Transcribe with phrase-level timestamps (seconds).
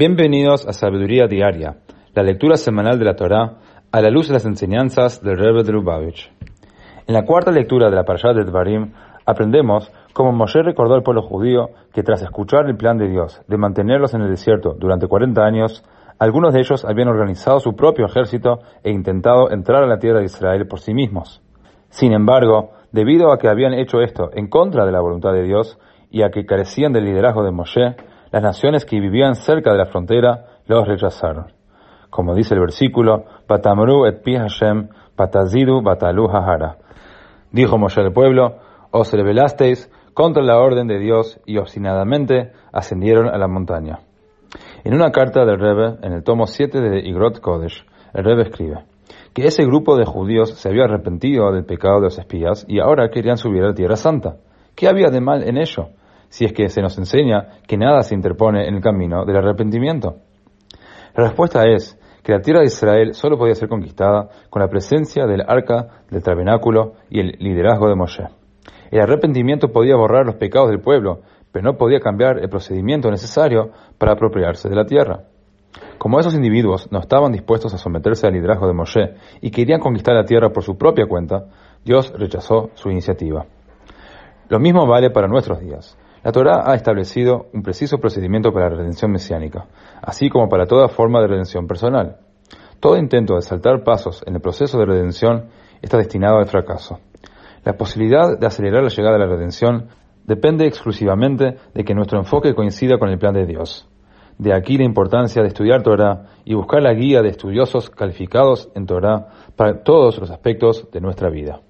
[0.00, 1.78] Bienvenidos a Sabiduría Diaria,
[2.14, 3.56] la lectura semanal de la Torá
[3.90, 6.30] a la luz de las enseñanzas del Rebbe de Lubavitch.
[7.08, 8.92] En la cuarta lectura de la Parashat de Dvarim
[9.26, 13.56] aprendemos cómo Moshe recordó al pueblo judío que tras escuchar el plan de Dios de
[13.56, 15.82] mantenerlos en el desierto durante 40 años,
[16.20, 20.26] algunos de ellos habían organizado su propio ejército e intentado entrar a la tierra de
[20.26, 21.42] Israel por sí mismos.
[21.88, 25.76] Sin embargo, debido a que habían hecho esto en contra de la voluntad de Dios
[26.08, 27.96] y a que carecían del liderazgo de Moshe,
[28.30, 31.52] las naciones que vivían cerca de la frontera los rechazaron.
[32.10, 36.76] Como dice el versículo, Batamru et pi Hashem, batalu hahara.
[37.50, 38.56] Dijo Moshe al pueblo,
[38.90, 44.00] os rebelasteis contra la orden de Dios y obstinadamente ascendieron a la montaña.
[44.84, 48.84] En una carta del Rebbe, en el tomo 7 de Igrot Kodesh, el Rebbe escribe
[49.34, 53.10] que ese grupo de judíos se había arrepentido del pecado de los espías y ahora
[53.10, 54.36] querían subir a la Tierra Santa.
[54.74, 55.90] ¿Qué había de mal en ello?
[56.28, 60.16] Si es que se nos enseña que nada se interpone en el camino del arrepentimiento?
[61.14, 65.26] La respuesta es que la tierra de Israel solo podía ser conquistada con la presencia
[65.26, 68.24] del arca del tabernáculo y el liderazgo de Moshe.
[68.90, 71.20] El arrepentimiento podía borrar los pecados del pueblo,
[71.52, 75.24] pero no podía cambiar el procedimiento necesario para apropiarse de la tierra.
[75.98, 80.14] Como esos individuos no estaban dispuestos a someterse al liderazgo de Moshe y querían conquistar
[80.14, 81.46] la tierra por su propia cuenta,
[81.84, 83.46] Dios rechazó su iniciativa.
[84.48, 85.98] Lo mismo vale para nuestros días.
[86.24, 89.66] La Torah ha establecido un preciso procedimiento para la redención mesiánica,
[90.02, 92.16] así como para toda forma de redención personal.
[92.80, 95.48] Todo intento de saltar pasos en el proceso de redención
[95.80, 97.00] está destinado al fracaso.
[97.64, 99.88] La posibilidad de acelerar la llegada de la redención
[100.24, 103.88] depende exclusivamente de que nuestro enfoque coincida con el plan de Dios.
[104.38, 108.86] De aquí la importancia de estudiar Torah y buscar la guía de estudiosos calificados en
[108.86, 111.60] Torah para todos los aspectos de nuestra vida.